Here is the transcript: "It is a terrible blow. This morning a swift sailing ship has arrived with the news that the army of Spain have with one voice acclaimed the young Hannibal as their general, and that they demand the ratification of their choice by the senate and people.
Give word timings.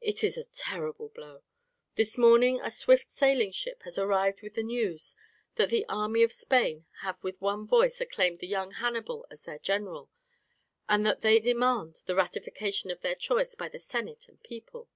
"It 0.00 0.24
is 0.24 0.38
a 0.38 0.44
terrible 0.46 1.10
blow. 1.10 1.42
This 1.96 2.16
morning 2.16 2.58
a 2.62 2.70
swift 2.70 3.12
sailing 3.12 3.52
ship 3.52 3.82
has 3.82 3.98
arrived 3.98 4.40
with 4.40 4.54
the 4.54 4.62
news 4.62 5.14
that 5.56 5.68
the 5.68 5.84
army 5.90 6.22
of 6.22 6.32
Spain 6.32 6.86
have 7.02 7.22
with 7.22 7.38
one 7.38 7.66
voice 7.66 8.00
acclaimed 8.00 8.38
the 8.38 8.46
young 8.46 8.70
Hannibal 8.70 9.26
as 9.30 9.42
their 9.42 9.58
general, 9.58 10.08
and 10.88 11.04
that 11.04 11.20
they 11.20 11.38
demand 11.38 12.00
the 12.06 12.16
ratification 12.16 12.90
of 12.90 13.02
their 13.02 13.14
choice 13.14 13.54
by 13.54 13.68
the 13.68 13.78
senate 13.78 14.26
and 14.26 14.42
people. 14.42 14.88